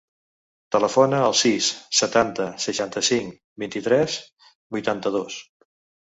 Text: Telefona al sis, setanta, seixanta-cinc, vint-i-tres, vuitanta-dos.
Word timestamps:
Telefona 0.75 1.17
al 1.25 1.33
sis, 1.41 1.67
setanta, 1.99 2.47
seixanta-cinc, 2.63 3.35
vint-i-tres, 3.65 4.15
vuitanta-dos. 4.77 5.37